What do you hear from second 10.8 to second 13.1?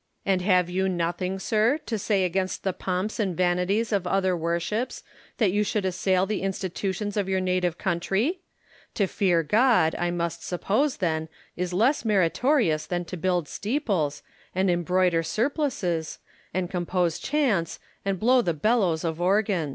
then, is less meritorious than